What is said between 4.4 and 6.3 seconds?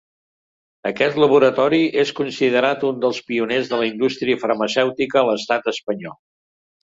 farmacèutica a l'estat espanyol.